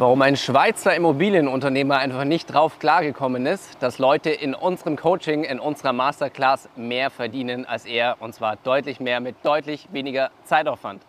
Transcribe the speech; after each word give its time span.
Warum 0.00 0.22
ein 0.22 0.38
Schweizer 0.38 0.96
Immobilienunternehmer 0.96 1.98
einfach 1.98 2.24
nicht 2.24 2.46
drauf 2.46 2.78
klargekommen 2.78 3.44
ist, 3.44 3.82
dass 3.82 3.98
Leute 3.98 4.30
in 4.30 4.54
unserem 4.54 4.96
Coaching, 4.96 5.44
in 5.44 5.60
unserer 5.60 5.92
Masterclass 5.92 6.70
mehr 6.74 7.10
verdienen 7.10 7.66
als 7.66 7.84
er 7.84 8.16
und 8.18 8.34
zwar 8.34 8.56
deutlich 8.56 8.98
mehr 8.98 9.20
mit 9.20 9.36
deutlich 9.42 9.88
weniger 9.92 10.30
Zeitaufwand. 10.44 11.02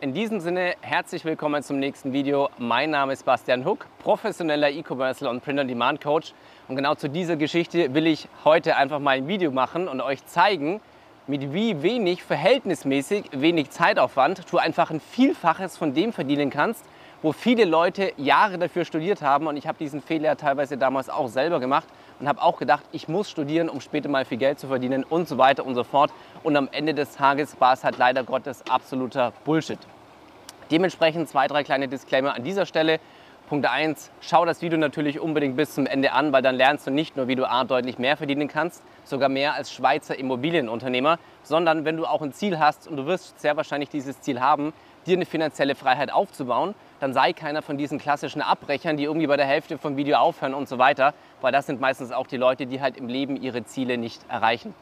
In 0.00 0.14
diesem 0.14 0.40
Sinne 0.40 0.74
herzlich 0.80 1.24
willkommen 1.24 1.62
zum 1.62 1.78
nächsten 1.78 2.12
Video. 2.12 2.48
Mein 2.58 2.90
Name 2.90 3.12
ist 3.12 3.24
Bastian 3.24 3.64
Huck, 3.64 3.86
professioneller 4.00 4.68
E-Commerce 4.68 5.30
und 5.30 5.44
Print-on-Demand-Coach 5.44 6.32
und 6.66 6.74
genau 6.74 6.96
zu 6.96 7.08
dieser 7.08 7.36
Geschichte 7.36 7.94
will 7.94 8.08
ich 8.08 8.26
heute 8.44 8.76
einfach 8.76 8.98
mal 8.98 9.12
ein 9.12 9.28
Video 9.28 9.52
machen 9.52 9.86
und 9.86 10.00
euch 10.00 10.26
zeigen, 10.26 10.80
mit 11.28 11.52
wie 11.52 11.82
wenig 11.82 12.24
verhältnismäßig 12.24 13.26
wenig 13.30 13.70
Zeitaufwand 13.70 14.50
du 14.50 14.58
einfach 14.58 14.90
ein 14.90 14.98
Vielfaches 14.98 15.78
von 15.78 15.94
dem 15.94 16.12
verdienen 16.12 16.50
kannst, 16.50 16.84
wo 17.24 17.32
viele 17.32 17.64
Leute 17.64 18.12
Jahre 18.18 18.58
dafür 18.58 18.84
studiert 18.84 19.22
haben. 19.22 19.46
Und 19.46 19.56
ich 19.56 19.66
habe 19.66 19.78
diesen 19.78 20.02
Fehler 20.02 20.36
teilweise 20.36 20.76
damals 20.76 21.08
auch 21.08 21.28
selber 21.28 21.58
gemacht 21.58 21.88
und 22.20 22.28
habe 22.28 22.42
auch 22.42 22.58
gedacht, 22.58 22.84
ich 22.92 23.08
muss 23.08 23.30
studieren, 23.30 23.70
um 23.70 23.80
später 23.80 24.10
mal 24.10 24.26
viel 24.26 24.36
Geld 24.36 24.60
zu 24.60 24.68
verdienen 24.68 25.04
und 25.04 25.26
so 25.26 25.38
weiter 25.38 25.64
und 25.64 25.74
so 25.74 25.84
fort. 25.84 26.12
Und 26.42 26.54
am 26.54 26.68
Ende 26.70 26.92
des 26.92 27.16
Tages 27.16 27.58
war 27.62 27.72
es 27.72 27.82
halt 27.82 27.96
leider 27.96 28.24
Gottes 28.24 28.62
absoluter 28.68 29.32
Bullshit. 29.46 29.78
Dementsprechend 30.70 31.26
zwei, 31.30 31.46
drei 31.46 31.64
kleine 31.64 31.88
Disclaimer 31.88 32.34
an 32.34 32.44
dieser 32.44 32.66
Stelle. 32.66 33.00
Punkt 33.46 33.66
1, 33.66 34.10
schau 34.22 34.46
das 34.46 34.62
Video 34.62 34.78
natürlich 34.78 35.20
unbedingt 35.20 35.54
bis 35.54 35.74
zum 35.74 35.84
Ende 35.84 36.12
an, 36.12 36.32
weil 36.32 36.40
dann 36.40 36.54
lernst 36.54 36.86
du 36.86 36.90
nicht 36.90 37.14
nur, 37.14 37.28
wie 37.28 37.34
du 37.34 37.46
A 37.46 37.64
deutlich 37.64 37.98
mehr 37.98 38.16
verdienen 38.16 38.48
kannst, 38.48 38.82
sogar 39.04 39.28
mehr 39.28 39.52
als 39.52 39.70
Schweizer 39.70 40.18
Immobilienunternehmer, 40.18 41.18
sondern 41.42 41.84
wenn 41.84 41.98
du 41.98 42.06
auch 42.06 42.22
ein 42.22 42.32
Ziel 42.32 42.58
hast 42.58 42.88
und 42.88 42.96
du 42.96 43.04
wirst 43.04 43.38
sehr 43.38 43.54
wahrscheinlich 43.58 43.90
dieses 43.90 44.18
Ziel 44.22 44.40
haben, 44.40 44.72
dir 45.04 45.16
eine 45.16 45.26
finanzielle 45.26 45.74
Freiheit 45.74 46.10
aufzubauen, 46.10 46.74
dann 47.00 47.12
sei 47.12 47.34
keiner 47.34 47.60
von 47.60 47.76
diesen 47.76 47.98
klassischen 47.98 48.40
Abbrechern, 48.40 48.96
die 48.96 49.04
irgendwie 49.04 49.26
bei 49.26 49.36
der 49.36 49.44
Hälfte 49.44 49.76
vom 49.76 49.98
Video 49.98 50.16
aufhören 50.16 50.54
und 50.54 50.66
so 50.66 50.78
weiter, 50.78 51.12
weil 51.42 51.52
das 51.52 51.66
sind 51.66 51.82
meistens 51.82 52.12
auch 52.12 52.26
die 52.26 52.38
Leute, 52.38 52.64
die 52.64 52.80
halt 52.80 52.96
im 52.96 53.08
Leben 53.08 53.36
ihre 53.36 53.62
Ziele 53.64 53.98
nicht 53.98 54.22
erreichen. 54.30 54.74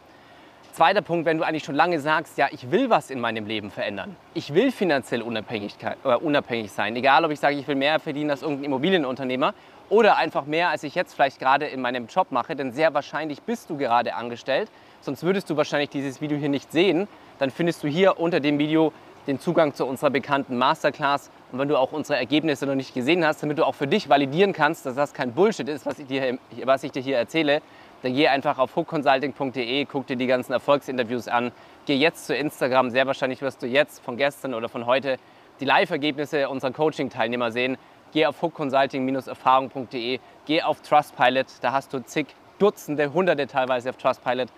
Zweiter 0.72 1.02
Punkt, 1.02 1.26
wenn 1.26 1.36
du 1.36 1.44
eigentlich 1.44 1.64
schon 1.64 1.74
lange 1.74 2.00
sagst, 2.00 2.38
ja, 2.38 2.48
ich 2.50 2.70
will 2.70 2.88
was 2.88 3.10
in 3.10 3.20
meinem 3.20 3.44
Leben 3.44 3.70
verändern. 3.70 4.16
Ich 4.32 4.54
will 4.54 4.72
finanziell 4.72 5.20
unabhängig, 5.20 5.76
äh, 5.82 6.14
unabhängig 6.14 6.72
sein. 6.72 6.96
Egal, 6.96 7.26
ob 7.26 7.30
ich 7.30 7.40
sage, 7.40 7.56
ich 7.56 7.68
will 7.68 7.74
mehr 7.74 8.00
verdienen 8.00 8.30
als 8.30 8.40
irgendein 8.40 8.64
Immobilienunternehmer 8.64 9.52
oder 9.90 10.16
einfach 10.16 10.46
mehr, 10.46 10.70
als 10.70 10.82
ich 10.82 10.94
jetzt 10.94 11.12
vielleicht 11.12 11.38
gerade 11.38 11.66
in 11.66 11.82
meinem 11.82 12.06
Job 12.06 12.28
mache, 12.30 12.56
denn 12.56 12.72
sehr 12.72 12.94
wahrscheinlich 12.94 13.42
bist 13.42 13.68
du 13.68 13.76
gerade 13.76 14.14
angestellt. 14.14 14.70
Sonst 15.02 15.22
würdest 15.24 15.50
du 15.50 15.58
wahrscheinlich 15.58 15.90
dieses 15.90 16.22
Video 16.22 16.38
hier 16.38 16.48
nicht 16.48 16.72
sehen. 16.72 17.06
Dann 17.38 17.50
findest 17.50 17.82
du 17.82 17.88
hier 17.88 18.18
unter 18.18 18.40
dem 18.40 18.58
Video 18.58 18.94
den 19.26 19.38
Zugang 19.38 19.74
zu 19.74 19.84
unserer 19.84 20.08
bekannten 20.08 20.56
Masterclass. 20.56 21.30
Und 21.52 21.58
wenn 21.58 21.68
du 21.68 21.76
auch 21.76 21.92
unsere 21.92 22.18
Ergebnisse 22.18 22.64
noch 22.64 22.76
nicht 22.76 22.94
gesehen 22.94 23.26
hast, 23.26 23.42
damit 23.42 23.58
du 23.58 23.66
auch 23.66 23.74
für 23.74 23.86
dich 23.86 24.08
validieren 24.08 24.54
kannst, 24.54 24.86
dass 24.86 24.94
das 24.94 25.12
kein 25.12 25.32
Bullshit 25.32 25.68
ist, 25.68 25.84
was 25.84 25.98
ich 25.98 26.06
dir, 26.06 26.38
was 26.64 26.82
ich 26.82 26.92
dir 26.92 27.02
hier 27.02 27.18
erzähle, 27.18 27.60
dann 28.02 28.14
geh 28.14 28.28
einfach 28.28 28.58
auf 28.58 28.74
hookconsulting.de, 28.74 29.84
guck 29.84 30.06
dir 30.08 30.16
die 30.16 30.26
ganzen 30.26 30.52
Erfolgsinterviews 30.52 31.28
an. 31.28 31.52
Geh 31.86 31.94
jetzt 31.94 32.26
zu 32.26 32.34
Instagram. 32.34 32.90
Sehr 32.90 33.06
wahrscheinlich 33.06 33.42
wirst 33.42 33.62
du 33.62 33.66
jetzt 33.66 34.04
von 34.04 34.16
gestern 34.16 34.54
oder 34.54 34.68
von 34.68 34.86
heute 34.86 35.18
die 35.60 35.64
Live-Ergebnisse 35.64 36.48
unserer 36.48 36.72
Coaching-Teilnehmer 36.72 37.52
sehen. 37.52 37.78
Geh 38.12 38.26
auf 38.26 38.42
hookconsulting-erfahrung.de, 38.42 40.18
geh 40.46 40.62
auf 40.62 40.82
Trustpilot. 40.82 41.46
Da 41.60 41.72
hast 41.72 41.92
du 41.92 42.00
zig 42.04 42.26
Dutzende, 42.58 43.12
Hunderte 43.12 43.46
teilweise 43.46 43.90
auf 43.90 43.96
Trustpilot 43.96 44.48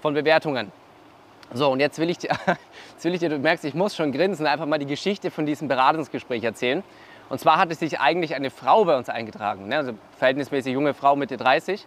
von 0.00 0.14
Bewertungen. 0.14 0.72
So, 1.52 1.70
und 1.70 1.80
jetzt 1.80 1.98
will, 1.98 2.10
ich 2.10 2.18
dir, 2.18 2.30
jetzt 2.92 3.04
will 3.04 3.14
ich 3.14 3.20
dir, 3.20 3.28
du 3.28 3.38
merkst, 3.38 3.64
ich 3.64 3.74
muss 3.74 3.94
schon 3.94 4.12
grinsen, 4.12 4.46
einfach 4.46 4.66
mal 4.66 4.78
die 4.78 4.86
Geschichte 4.86 5.30
von 5.30 5.46
diesem 5.46 5.68
Beratungsgespräch 5.68 6.42
erzählen. 6.42 6.82
Und 7.28 7.38
zwar 7.38 7.58
hatte 7.58 7.74
sich 7.74 8.00
eigentlich 8.00 8.34
eine 8.34 8.50
Frau 8.50 8.84
bei 8.84 8.96
uns 8.96 9.08
eingetragen, 9.08 9.68
ne? 9.68 9.76
also 9.76 9.92
verhältnismäßig 10.18 10.72
junge 10.72 10.94
Frau 10.94 11.16
Mitte 11.16 11.36
30. 11.36 11.86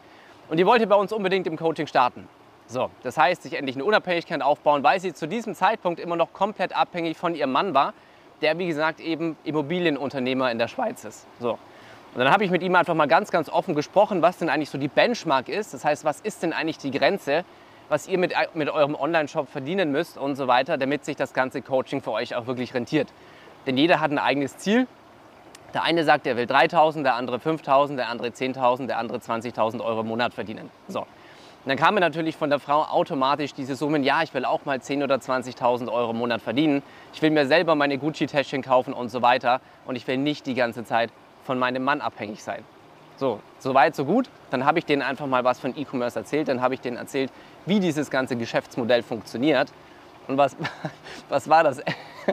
Und 0.49 0.57
die 0.57 0.65
wollte 0.65 0.87
bei 0.87 0.95
uns 0.95 1.11
unbedingt 1.11 1.47
im 1.47 1.57
Coaching 1.57 1.87
starten. 1.87 2.27
So, 2.67 2.89
das 3.03 3.17
heißt, 3.17 3.43
sich 3.43 3.53
endlich 3.53 3.75
eine 3.75 3.85
Unabhängigkeit 3.85 4.41
aufbauen, 4.41 4.83
weil 4.83 4.99
sie 4.99 5.13
zu 5.13 5.27
diesem 5.27 5.55
Zeitpunkt 5.55 5.99
immer 5.99 6.15
noch 6.15 6.33
komplett 6.33 6.75
abhängig 6.75 7.17
von 7.17 7.33
ihrem 7.33 7.51
Mann 7.51 7.73
war, 7.73 7.93
der 8.41 8.57
wie 8.59 8.67
gesagt 8.67 8.99
eben 8.99 9.37
Immobilienunternehmer 9.43 10.51
in 10.51 10.59
der 10.59 10.67
Schweiz 10.67 11.05
ist. 11.05 11.25
So. 11.39 11.51
Und 11.51 12.23
dann 12.23 12.31
habe 12.31 12.43
ich 12.43 12.51
mit 12.51 12.63
ihm 12.63 12.75
einfach 12.75 12.93
mal 12.93 13.07
ganz, 13.07 13.31
ganz 13.31 13.49
offen 13.49 13.75
gesprochen, 13.75 14.21
was 14.21 14.37
denn 14.37 14.49
eigentlich 14.49 14.69
so 14.69 14.77
die 14.77 14.87
Benchmark 14.87 15.49
ist. 15.49 15.73
Das 15.73 15.85
heißt, 15.85 16.03
was 16.03 16.19
ist 16.21 16.43
denn 16.43 16.51
eigentlich 16.51 16.77
die 16.77 16.91
Grenze, 16.91 17.45
was 17.89 18.07
ihr 18.07 18.17
mit, 18.17 18.33
mit 18.53 18.69
eurem 18.69 18.95
Online-Shop 18.95 19.47
verdienen 19.49 19.91
müsst 19.91 20.17
und 20.17 20.35
so 20.35 20.47
weiter, 20.47 20.77
damit 20.77 21.05
sich 21.05 21.15
das 21.15 21.33
ganze 21.33 21.61
Coaching 21.61 22.01
für 22.01 22.11
euch 22.11 22.35
auch 22.35 22.47
wirklich 22.47 22.73
rentiert. 22.73 23.07
Denn 23.65 23.77
jeder 23.77 23.99
hat 23.99 24.11
ein 24.11 24.19
eigenes 24.19 24.57
Ziel. 24.57 24.87
Der 25.73 25.83
eine 25.83 26.03
sagt, 26.03 26.25
er 26.27 26.37
will 26.37 26.45
3.000, 26.45 27.03
der 27.03 27.15
andere 27.15 27.37
5.000, 27.37 27.97
der 27.97 28.09
andere 28.09 28.29
10.000, 28.29 28.87
der 28.87 28.97
andere 28.97 29.17
20.000 29.17 29.83
Euro 29.83 30.01
im 30.01 30.07
Monat 30.07 30.33
verdienen. 30.33 30.69
So. 30.87 31.01
Und 31.67 31.71
dann 31.71 31.77
kam 31.77 31.95
mir 31.95 31.99
natürlich 31.99 32.37
von 32.37 32.49
der 32.49 32.59
Frau 32.59 32.83
automatisch 32.83 33.53
diese 33.53 33.75
Summen, 33.75 34.01
ja, 34.01 34.23
ich 34.23 34.33
will 34.33 34.45
auch 34.45 34.63
mal 34.63 34.77
10.000 34.77 35.03
oder 35.03 35.15
20.000 35.15 35.91
Euro 35.91 36.11
im 36.11 36.17
Monat 36.17 36.41
verdienen. 36.41 36.81
Ich 37.13 37.21
will 37.21 37.29
mir 37.29 37.45
selber 37.45 37.75
meine 37.75 37.97
Gucci-Täschchen 37.97 38.61
kaufen 38.61 38.93
und 38.93 39.09
so 39.09 39.21
weiter. 39.21 39.59
Und 39.85 39.97
ich 39.97 40.07
will 40.07 40.15
nicht 40.15 40.45
die 40.45 40.53
ganze 40.53 40.85
Zeit 40.85 41.11
von 41.43 41.59
meinem 41.59 41.83
Mann 41.83 41.99
abhängig 41.99 42.41
sein. 42.41 42.63
So, 43.17 43.41
so 43.59 43.73
weit, 43.73 43.95
so 43.95 44.05
gut. 44.05 44.29
Dann 44.49 44.63
habe 44.63 44.79
ich 44.79 44.85
denen 44.85 45.01
einfach 45.01 45.25
mal 45.25 45.43
was 45.43 45.59
von 45.59 45.75
E-Commerce 45.75 46.17
erzählt. 46.17 46.47
Dann 46.47 46.61
habe 46.61 46.75
ich 46.75 46.79
denen 46.79 46.95
erzählt, 46.95 47.31
wie 47.65 47.81
dieses 47.81 48.09
ganze 48.09 48.37
Geschäftsmodell 48.37 49.03
funktioniert. 49.03 49.69
Und 50.27 50.37
was, 50.37 50.55
was 51.29 51.49
war 51.49 51.65
das? 51.65 51.81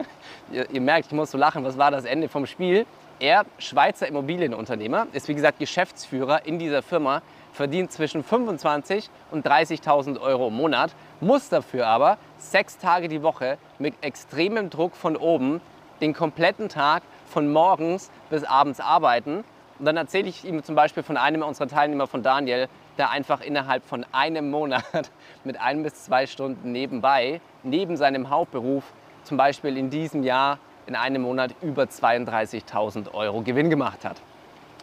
ihr, 0.51 0.69
ihr 0.69 0.81
merkt, 0.81 1.07
ich 1.07 1.13
muss 1.13 1.31
so 1.31 1.37
lachen. 1.37 1.65
Was 1.65 1.77
war 1.77 1.91
das 1.91 2.05
Ende 2.05 2.29
vom 2.29 2.45
Spiel? 2.45 2.85
Er, 3.19 3.45
Schweizer 3.59 4.07
Immobilienunternehmer, 4.07 5.07
ist 5.13 5.29
wie 5.29 5.35
gesagt 5.35 5.59
Geschäftsführer 5.59 6.45
in 6.45 6.59
dieser 6.59 6.81
Firma, 6.81 7.21
verdient 7.53 7.93
zwischen 7.93 8.25
25.000 8.25 9.09
und 9.31 9.47
30.000 9.47 10.19
Euro 10.19 10.49
im 10.49 10.55
Monat, 10.55 10.93
muss 11.21 11.47
dafür 11.47 11.87
aber 11.87 12.17
sechs 12.37 12.77
Tage 12.77 13.07
die 13.07 13.23
Woche 13.23 13.57
mit 13.79 13.93
extremem 14.01 14.69
Druck 14.69 14.97
von 14.97 15.15
oben 15.15 15.61
den 16.01 16.13
kompletten 16.13 16.67
Tag 16.67 17.03
von 17.25 17.53
morgens 17.53 18.11
bis 18.29 18.43
abends 18.43 18.81
arbeiten. 18.81 19.45
Und 19.79 19.85
dann 19.85 19.95
erzähle 19.95 20.27
ich 20.27 20.43
ihm 20.43 20.61
zum 20.63 20.75
Beispiel 20.75 21.03
von 21.03 21.15
einem 21.15 21.41
unserer 21.41 21.69
Teilnehmer, 21.69 22.07
von 22.07 22.21
Daniel, 22.21 22.67
der 22.97 23.11
einfach 23.11 23.39
innerhalb 23.39 23.85
von 23.85 24.05
einem 24.11 24.51
Monat 24.51 24.83
mit 25.45 25.59
ein 25.59 25.83
bis 25.83 26.03
zwei 26.03 26.27
Stunden 26.27 26.73
nebenbei, 26.73 27.39
neben 27.63 27.95
seinem 27.95 28.29
Hauptberuf, 28.29 28.83
zum 29.23 29.37
Beispiel 29.37 29.77
in 29.77 29.89
diesem 29.89 30.23
Jahr 30.23 30.59
in 30.87 30.95
einem 30.95 31.23
Monat 31.23 31.51
über 31.61 31.83
32.000 31.83 33.13
Euro 33.13 33.41
Gewinn 33.41 33.69
gemacht 33.69 34.05
hat. 34.05 34.17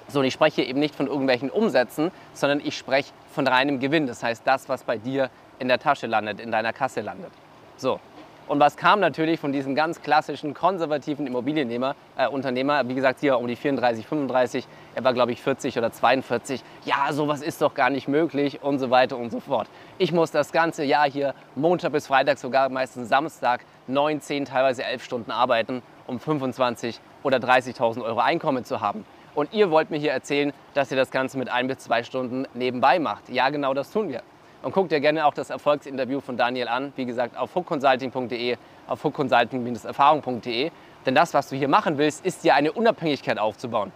So, 0.09 0.21
und 0.21 0.27
ich 0.27 0.35
spreche 0.35 0.63
eben 0.63 0.81
nicht 0.81 0.95
von 0.95 1.07
irgendwelchen 1.07 1.51
Umsätzen, 1.51 2.11
sondern 2.35 2.61
ich 2.61 2.77
spreche 2.77 3.13
von 3.33 3.47
reinem 3.47 3.81
Gewinn. 3.81 4.07
Das 4.07 4.23
heißt, 4.23 4.43
das, 4.45 4.69
was 4.69 4.85
bei 4.85 4.99
dir 4.99 5.31
in 5.59 5.69
der 5.69 5.79
Tasche 5.79 6.07
landet, 6.07 6.41
in 6.41 6.51
deiner 6.51 6.73
Kasse 6.73 7.01
landet. 7.01 7.31
So, 7.77 8.01
und 8.49 8.59
was 8.61 8.77
kam 8.77 9.01
natürlich 9.01 9.39
von 9.39 9.53
diesem 9.53 9.75
ganz 9.75 10.03
klassischen 10.03 10.53
konservativen 10.53 11.27
Immobilienunternehmer, 11.27 11.95
äh, 12.17 12.27
Unternehmer, 12.27 12.87
wie 12.89 12.95
gesagt, 12.95 13.21
hier 13.21 13.39
um 13.39 13.47
die 13.47 13.57
34, 13.57 14.07
35, 14.07 14.67
er 14.95 15.05
war 15.05 15.15
glaube 15.15 15.33
ich 15.33 15.41
40 15.41 15.79
oder 15.79 15.93
42, 15.93 16.63
ja, 16.85 17.13
sowas 17.13 17.41
ist 17.41 17.63
doch 17.63 17.73
gar 17.73 17.89
nicht 17.89 18.09
möglich 18.09 18.61
und 18.63 18.79
so 18.79 18.91
weiter 18.91 19.17
und 19.17 19.31
so 19.31 19.39
fort. 19.39 19.69
Ich 19.97 20.13
muss 20.13 20.33
das 20.33 20.53
ganze 20.53 20.83
Jahr 20.83 21.09
hier 21.09 21.35
Montag 21.55 21.93
bis 21.93 22.09
Freitag, 22.09 22.37
sogar 22.39 22.69
meistens 22.69 23.09
Samstag, 23.09 23.65
9, 23.87 24.21
10, 24.21 24.45
teilweise 24.45 24.85
11 24.85 25.05
Stunden 25.05 25.31
arbeiten, 25.31 25.83
um 26.07 26.21
25 26.21 27.01
oder 27.23 27.39
30.000 27.39 28.03
Euro 28.03 28.21
Einkommen 28.21 28.65
zu 28.65 28.81
haben. 28.81 29.05
Und 29.35 29.53
ihr 29.53 29.71
wollt 29.71 29.91
mir 29.91 29.99
hier 29.99 30.13
erzählen, 30.13 30.53
dass 30.75 30.91
ihr 30.91 30.97
das 30.97 31.11
Ganze 31.11 31.39
mit 31.39 31.49
ein 31.49 31.67
bis 31.67 31.79
zwei 31.79 32.03
Stunden 32.03 32.47
nebenbei 32.55 32.99
macht. 32.99 33.29
Ja, 33.31 33.49
genau 33.51 33.73
das 33.73 33.91
tun 33.91 34.09
wir. 34.09 34.23
Und 34.63 34.73
guck 34.73 34.89
dir 34.91 35.01
gerne 35.01 35.27
auch 35.27 35.35
das 35.35 35.51
Erfolgsinterview 35.51 36.21
von 36.21 36.37
Daniel 36.37 36.69
an. 36.69 36.93
Wie 36.97 37.05
gesagt, 37.05 37.37
auf 37.37 37.55
hookconsulting.de, 37.55 38.57
auf 38.87 39.03
hookconsulting-erfahrung.de. 39.03 40.71
Denn 41.05 41.15
das, 41.15 41.35
was 41.35 41.49
du 41.49 41.57
hier 41.57 41.69
machen 41.69 41.99
willst, 41.99 42.25
ist 42.25 42.45
dir 42.45 42.55
eine 42.55 42.73
Unabhängigkeit 42.73 43.39
aufzubauen. 43.39 43.91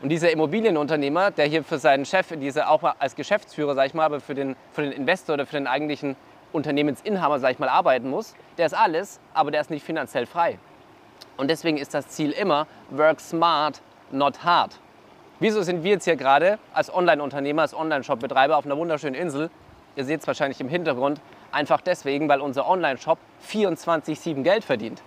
Und 0.00 0.10
dieser 0.10 0.30
Immobilienunternehmer, 0.30 1.30
der 1.30 1.46
hier 1.46 1.64
für 1.64 1.78
seinen 1.78 2.04
Chef, 2.04 2.28
diese 2.36 2.68
auch 2.68 2.82
als 2.98 3.16
Geschäftsführer, 3.16 3.74
sag 3.74 3.86
ich 3.86 3.94
mal, 3.94 4.04
aber 4.04 4.20
für 4.20 4.34
den, 4.34 4.56
für 4.72 4.82
den 4.82 4.92
Investor 4.92 5.34
oder 5.34 5.46
für 5.46 5.56
den 5.56 5.66
eigentlichen 5.66 6.16
Unternehmensinhaber, 6.52 7.38
sag 7.38 7.52
ich 7.52 7.58
mal, 7.58 7.68
arbeiten 7.68 8.10
muss, 8.10 8.34
der 8.58 8.66
ist 8.66 8.74
alles, 8.74 9.20
aber 9.32 9.50
der 9.50 9.60
ist 9.60 9.70
nicht 9.70 9.84
finanziell 9.84 10.26
frei. 10.26 10.58
Und 11.36 11.50
deswegen 11.50 11.78
ist 11.78 11.94
das 11.94 12.08
Ziel 12.08 12.30
immer, 12.30 12.66
work 12.90 13.20
smart, 13.20 13.80
not 14.10 14.44
hard. 14.44 14.78
Wieso 15.40 15.62
sind 15.62 15.82
wir 15.82 15.92
jetzt 15.92 16.04
hier 16.04 16.16
gerade 16.16 16.58
als 16.72 16.92
Online-Unternehmer, 16.94 17.62
als 17.62 17.74
Online-Shop-Betreiber 17.74 18.56
auf 18.56 18.64
einer 18.64 18.76
wunderschönen 18.76 19.14
Insel 19.14 19.50
Ihr 19.94 20.04
seht 20.04 20.22
es 20.22 20.26
wahrscheinlich 20.26 20.60
im 20.60 20.68
Hintergrund. 20.68 21.20
Einfach 21.50 21.82
deswegen, 21.82 22.28
weil 22.28 22.40
unser 22.40 22.66
Online-Shop 22.66 23.18
24-7 23.46 24.42
Geld 24.42 24.64
verdient. 24.64 25.02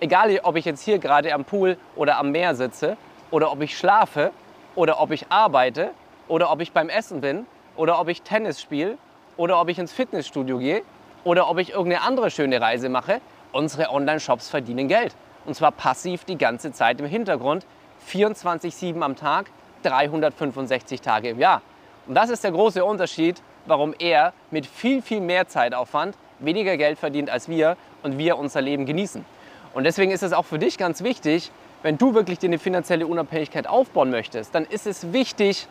Egal, 0.00 0.38
ob 0.44 0.54
ich 0.54 0.64
jetzt 0.64 0.82
hier 0.82 0.98
gerade 0.98 1.34
am 1.34 1.44
Pool 1.44 1.76
oder 1.96 2.18
am 2.18 2.30
Meer 2.30 2.54
sitze 2.54 2.96
oder 3.32 3.50
ob 3.50 3.60
ich 3.62 3.76
schlafe 3.76 4.30
oder 4.76 5.00
ob 5.00 5.10
ich 5.10 5.26
arbeite 5.28 5.90
oder 6.28 6.52
ob 6.52 6.60
ich 6.60 6.72
beim 6.72 6.88
Essen 6.88 7.20
bin 7.20 7.46
oder 7.74 8.00
ob 8.00 8.08
ich 8.08 8.22
Tennis 8.22 8.60
spiele 8.60 8.96
oder 9.36 9.60
ob 9.60 9.68
ich 9.68 9.78
ins 9.80 9.92
Fitnessstudio 9.92 10.58
gehe 10.58 10.82
oder 11.24 11.50
ob 11.50 11.58
ich 11.58 11.70
irgendeine 11.70 12.02
andere 12.02 12.30
schöne 12.30 12.60
Reise 12.60 12.88
mache, 12.88 13.20
unsere 13.50 13.90
Online-Shops 13.90 14.48
verdienen 14.48 14.86
Geld. 14.86 15.16
Und 15.48 15.54
zwar 15.54 15.72
passiv 15.72 16.24
die 16.24 16.36
ganze 16.36 16.72
Zeit 16.72 17.00
im 17.00 17.06
Hintergrund. 17.06 17.64
24-7 18.06 19.00
am 19.00 19.16
Tag, 19.16 19.50
365 19.82 21.00
Tage 21.00 21.30
im 21.30 21.38
Jahr. 21.38 21.62
Und 22.06 22.14
das 22.14 22.28
ist 22.28 22.44
der 22.44 22.50
große 22.50 22.84
Unterschied, 22.84 23.40
warum 23.64 23.94
er 23.98 24.34
mit 24.50 24.66
viel, 24.66 25.00
viel 25.00 25.20
mehr 25.20 25.48
Zeitaufwand 25.48 26.18
weniger 26.38 26.76
Geld 26.76 26.98
verdient 26.98 27.30
als 27.30 27.48
wir 27.48 27.78
und 28.02 28.18
wir 28.18 28.36
unser 28.36 28.60
Leben 28.60 28.84
genießen. 28.84 29.24
Und 29.72 29.84
deswegen 29.84 30.12
ist 30.12 30.22
es 30.22 30.34
auch 30.34 30.44
für 30.44 30.58
dich 30.58 30.76
ganz 30.76 31.02
wichtig, 31.02 31.50
wenn 31.82 31.96
du 31.96 32.12
wirklich 32.12 32.38
dir 32.38 32.48
eine 32.48 32.58
finanzielle 32.58 33.06
Unabhängigkeit 33.06 33.66
aufbauen 33.66 34.10
möchtest, 34.10 34.54
dann 34.54 34.66
ist 34.66 34.86
es 34.86 35.14
wichtig, 35.14 35.66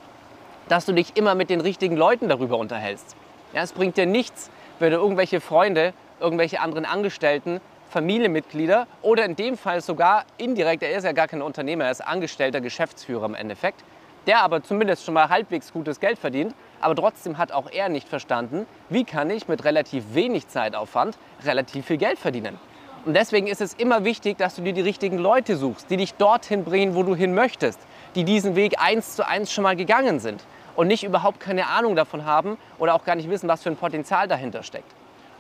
dass 0.69 0.87
du 0.87 0.91
dich 0.91 1.15
immer 1.17 1.35
mit 1.35 1.51
den 1.51 1.61
richtigen 1.61 1.97
Leuten 1.97 2.29
darüber 2.29 2.57
unterhältst. 2.57 3.15
Ja, 3.53 3.61
es 3.61 3.73
bringt 3.73 3.95
dir 3.95 4.07
nichts, 4.07 4.49
wenn 4.79 4.89
du 4.89 4.97
irgendwelche 4.97 5.39
Freunde, 5.39 5.93
irgendwelche 6.19 6.61
anderen 6.61 6.85
Angestellten, 6.85 7.61
Familienmitglieder 7.97 8.85
oder 9.01 9.25
in 9.25 9.35
dem 9.35 9.57
Fall 9.57 9.81
sogar 9.81 10.25
indirekt, 10.37 10.83
er 10.83 10.95
ist 10.95 11.03
ja 11.03 11.13
gar 11.13 11.27
kein 11.27 11.41
Unternehmer, 11.41 11.85
er 11.85 11.89
ist 11.89 12.01
Angestellter 12.01 12.61
Geschäftsführer 12.61 13.25
im 13.25 13.33
Endeffekt, 13.33 13.83
der 14.27 14.41
aber 14.41 14.61
zumindest 14.61 15.03
schon 15.03 15.15
mal 15.15 15.29
halbwegs 15.29 15.73
gutes 15.73 15.99
Geld 15.99 16.19
verdient, 16.19 16.53
aber 16.79 16.93
trotzdem 16.93 17.39
hat 17.39 17.51
auch 17.51 17.71
er 17.71 17.89
nicht 17.89 18.07
verstanden, 18.07 18.67
wie 18.89 19.03
kann 19.03 19.31
ich 19.31 19.47
mit 19.47 19.63
relativ 19.65 20.13
wenig 20.13 20.47
Zeitaufwand 20.47 21.17
relativ 21.43 21.87
viel 21.87 21.97
Geld 21.97 22.19
verdienen. 22.19 22.59
Und 23.03 23.15
deswegen 23.15 23.47
ist 23.47 23.61
es 23.61 23.73
immer 23.73 24.03
wichtig, 24.05 24.37
dass 24.37 24.53
du 24.53 24.61
dir 24.61 24.73
die 24.73 24.81
richtigen 24.81 25.17
Leute 25.17 25.57
suchst, 25.57 25.89
die 25.89 25.97
dich 25.97 26.13
dorthin 26.13 26.65
bringen, 26.65 26.93
wo 26.93 27.01
du 27.01 27.15
hin 27.15 27.33
möchtest, 27.33 27.79
die 28.13 28.25
diesen 28.25 28.55
Weg 28.55 28.79
eins 28.79 29.15
zu 29.15 29.27
eins 29.27 29.51
schon 29.51 29.63
mal 29.63 29.75
gegangen 29.75 30.19
sind 30.19 30.43
und 30.75 30.85
nicht 30.85 31.03
überhaupt 31.03 31.39
keine 31.39 31.65
Ahnung 31.65 31.95
davon 31.95 32.25
haben 32.25 32.59
oder 32.77 32.93
auch 32.93 33.05
gar 33.05 33.15
nicht 33.15 33.27
wissen, 33.27 33.49
was 33.49 33.63
für 33.63 33.69
ein 33.69 33.75
Potenzial 33.75 34.27
dahinter 34.27 34.61
steckt. 34.61 34.93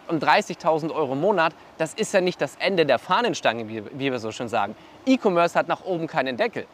Und 0.07 0.23
30.000 0.23 0.93
Euro 0.93 1.13
im 1.13 1.21
Monat, 1.21 1.53
das 1.77 1.93
ist 1.93 2.13
ja 2.13 2.21
nicht 2.21 2.39
das 2.41 2.55
Ende 2.57 2.85
der 2.85 2.97
Fahnenstange, 2.97 3.67
wie, 3.67 3.83
wir 4.11 4.19
so 4.19 4.31
schön 4.31 4.47
sagen. 4.47 4.75
E-Commerce 5.05 5.57
hat 5.57 5.67
nach 5.67 5.83
oben 5.83 6.07
keinen 6.07 6.37
Deckel. 6.37 6.65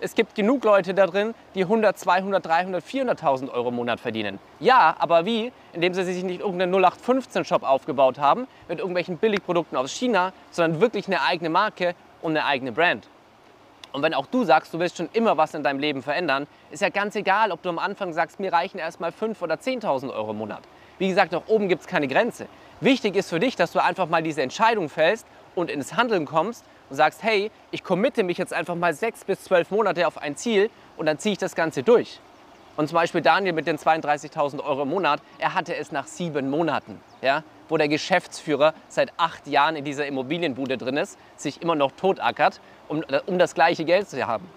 Es 0.00 0.14
gibt 0.14 0.36
genug 0.36 0.64
Leute 0.64 0.94
da 0.94 1.06
drin, 1.06 1.34
die 1.56 1.62
100, 1.62 1.98
200, 1.98 2.46
300, 2.46 2.84
400.000 2.84 3.50
Euro 3.50 3.70
im 3.70 3.74
Monat 3.74 3.98
verdienen. 3.98 4.38
Ja, 4.60 4.94
aber 5.00 5.26
wie? 5.26 5.52
Indem 5.72 5.92
sie 5.92 6.04
sich 6.04 6.22
nicht 6.22 6.40
irgendeinen 6.40 6.72
0815-Shop 6.72 7.64
aufgebaut 7.64 8.18
haben 8.18 8.46
mit 8.68 8.78
irgendwelchen 8.78 9.18
Billigprodukten 9.18 9.76
aus 9.76 9.90
China, 9.90 10.32
sondern 10.52 10.80
wirklich 10.80 11.08
eine 11.08 11.22
eigene 11.22 11.50
Marke 11.50 11.94
und 12.22 12.30
eine 12.30 12.44
eigene 12.44 12.70
Brand. 12.70 13.08
Und 13.92 14.02
wenn 14.02 14.14
auch 14.14 14.26
du 14.26 14.44
sagst, 14.44 14.72
du 14.72 14.78
willst 14.78 14.98
schon 14.98 15.08
immer 15.12 15.36
was 15.36 15.54
in 15.54 15.64
deinem 15.64 15.80
Leben 15.80 16.02
verändern, 16.02 16.46
ist 16.70 16.80
ja 16.80 16.90
ganz 16.90 17.16
egal, 17.16 17.50
ob 17.50 17.62
du 17.62 17.68
am 17.68 17.78
Anfang 17.78 18.12
sagst, 18.12 18.38
mir 18.38 18.52
reichen 18.52 18.78
erstmal 18.78 19.10
5.000 19.10 19.42
oder 19.42 19.54
10.000 19.56 20.14
Euro 20.14 20.30
im 20.30 20.38
Monat. 20.38 20.62
Wie 20.98 21.08
gesagt, 21.08 21.32
nach 21.32 21.46
oben 21.46 21.68
gibt 21.68 21.82
es 21.82 21.86
keine 21.86 22.08
Grenze. 22.08 22.46
Wichtig 22.80 23.16
ist 23.16 23.30
für 23.30 23.40
dich, 23.40 23.56
dass 23.56 23.72
du 23.72 23.82
einfach 23.82 24.08
mal 24.08 24.22
diese 24.22 24.42
Entscheidung 24.42 24.88
fällst 24.88 25.26
und 25.54 25.70
ins 25.70 25.96
Handeln 25.96 26.26
kommst 26.26 26.64
und 26.90 26.96
sagst, 26.96 27.22
hey, 27.22 27.50
ich 27.70 27.82
committe 27.84 28.22
mich 28.22 28.38
jetzt 28.38 28.52
einfach 28.52 28.74
mal 28.74 28.94
sechs 28.94 29.24
bis 29.24 29.44
zwölf 29.44 29.70
Monate 29.70 30.06
auf 30.06 30.18
ein 30.18 30.36
Ziel 30.36 30.70
und 30.96 31.06
dann 31.06 31.18
ziehe 31.18 31.32
ich 31.32 31.38
das 31.38 31.54
Ganze 31.54 31.82
durch. 31.82 32.20
Und 32.76 32.86
zum 32.88 32.94
Beispiel 32.94 33.20
Daniel 33.20 33.52
mit 33.54 33.66
den 33.66 33.76
32.000 33.76 34.62
Euro 34.64 34.82
im 34.82 34.90
Monat, 34.90 35.20
er 35.38 35.54
hatte 35.54 35.74
es 35.74 35.90
nach 35.90 36.06
sieben 36.06 36.48
Monaten, 36.48 37.00
ja, 37.22 37.42
wo 37.68 37.76
der 37.76 37.88
Geschäftsführer 37.88 38.72
seit 38.88 39.12
acht 39.16 39.48
Jahren 39.48 39.74
in 39.74 39.84
dieser 39.84 40.06
Immobilienbude 40.06 40.78
drin 40.78 40.96
ist, 40.96 41.18
sich 41.36 41.60
immer 41.60 41.74
noch 41.74 41.90
totackert, 41.92 42.60
um, 42.86 43.02
um 43.26 43.38
das 43.38 43.54
gleiche 43.54 43.84
Geld 43.84 44.08
zu 44.08 44.24
haben. 44.24 44.48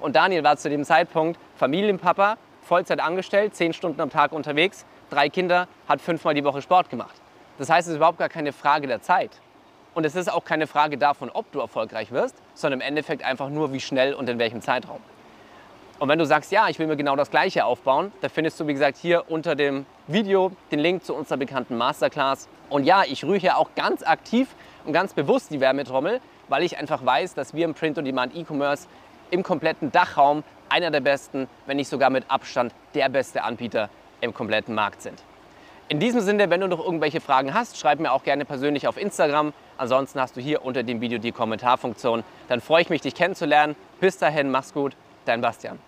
Und 0.00 0.16
Daniel 0.16 0.42
war 0.42 0.56
zu 0.56 0.68
dem 0.68 0.84
Zeitpunkt 0.84 1.38
Familienpapa, 1.56 2.36
Vollzeit 2.72 3.00
angestellt, 3.00 3.54
zehn 3.54 3.74
Stunden 3.74 4.00
am 4.00 4.08
Tag 4.08 4.32
unterwegs, 4.32 4.86
drei 5.10 5.28
Kinder, 5.28 5.68
hat 5.86 6.00
fünfmal 6.00 6.32
die 6.32 6.42
Woche 6.42 6.62
Sport 6.62 6.88
gemacht. 6.88 7.14
Das 7.58 7.68
heißt, 7.68 7.86
es 7.86 7.92
ist 7.92 7.96
überhaupt 7.98 8.16
gar 8.16 8.30
keine 8.30 8.54
Frage 8.54 8.86
der 8.86 9.02
Zeit. 9.02 9.42
Und 9.92 10.06
es 10.06 10.16
ist 10.16 10.32
auch 10.32 10.42
keine 10.42 10.66
Frage 10.66 10.96
davon, 10.96 11.28
ob 11.28 11.52
du 11.52 11.60
erfolgreich 11.60 12.12
wirst, 12.12 12.34
sondern 12.54 12.80
im 12.80 12.86
Endeffekt 12.86 13.24
einfach 13.24 13.50
nur, 13.50 13.74
wie 13.74 13.80
schnell 13.80 14.14
und 14.14 14.26
in 14.30 14.38
welchem 14.38 14.62
Zeitraum. 14.62 15.00
Und 15.98 16.08
wenn 16.08 16.18
du 16.18 16.24
sagst, 16.24 16.50
ja, 16.50 16.66
ich 16.70 16.78
will 16.78 16.86
mir 16.86 16.96
genau 16.96 17.14
das 17.14 17.30
Gleiche 17.30 17.66
aufbauen, 17.66 18.10
dann 18.22 18.30
findest 18.30 18.58
du, 18.58 18.66
wie 18.66 18.72
gesagt, 18.72 18.96
hier 18.96 19.30
unter 19.30 19.54
dem 19.54 19.84
Video 20.06 20.50
den 20.70 20.78
Link 20.78 21.04
zu 21.04 21.14
unserer 21.14 21.36
bekannten 21.36 21.76
Masterclass. 21.76 22.48
Und 22.70 22.84
ja, 22.84 23.02
ich 23.06 23.22
rühre 23.22 23.36
hier 23.36 23.58
auch 23.58 23.68
ganz 23.76 24.02
aktiv 24.02 24.48
und 24.86 24.94
ganz 24.94 25.12
bewusst 25.12 25.50
die 25.50 25.60
Wärmetrommel, 25.60 26.22
weil 26.48 26.62
ich 26.62 26.78
einfach 26.78 27.04
weiß, 27.04 27.34
dass 27.34 27.52
wir 27.52 27.66
im 27.66 27.74
Print- 27.74 27.98
und 27.98 28.06
Demand-E-Commerce 28.06 28.88
im 29.30 29.42
kompletten 29.42 29.92
Dachraum 29.92 30.42
einer 30.72 30.90
der 30.90 31.00
besten, 31.00 31.48
wenn 31.66 31.76
nicht 31.76 31.88
sogar 31.88 32.10
mit 32.10 32.24
Abstand 32.28 32.72
der 32.94 33.08
beste 33.10 33.44
Anbieter 33.44 33.90
im 34.20 34.32
kompletten 34.32 34.74
Markt 34.74 35.02
sind. 35.02 35.22
In 35.88 36.00
diesem 36.00 36.22
Sinne, 36.22 36.48
wenn 36.48 36.60
du 36.60 36.68
noch 36.68 36.82
irgendwelche 36.82 37.20
Fragen 37.20 37.52
hast, 37.52 37.78
schreib 37.78 38.00
mir 38.00 38.12
auch 38.12 38.24
gerne 38.24 38.46
persönlich 38.46 38.88
auf 38.88 38.96
Instagram. 38.96 39.52
Ansonsten 39.76 40.20
hast 40.20 40.36
du 40.36 40.40
hier 40.40 40.64
unter 40.64 40.82
dem 40.82 41.02
Video 41.02 41.18
die 41.18 41.32
Kommentarfunktion. 41.32 42.24
Dann 42.48 42.62
freue 42.62 42.80
ich 42.80 42.88
mich, 42.88 43.02
dich 43.02 43.14
kennenzulernen. 43.14 43.76
Bis 44.00 44.16
dahin, 44.16 44.50
mach's 44.50 44.72
gut, 44.72 44.96
dein 45.26 45.42
Bastian. 45.42 45.78